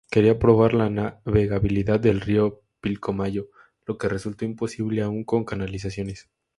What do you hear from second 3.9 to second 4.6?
que resultó